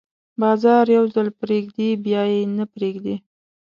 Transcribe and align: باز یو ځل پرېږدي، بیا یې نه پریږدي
باز 0.39 0.63
یو 0.95 1.05
ځل 1.13 1.27
پرېږدي، 1.39 1.89
بیا 2.05 2.21
یې 2.33 2.41
نه 2.57 2.65
پریږدي 2.73 3.15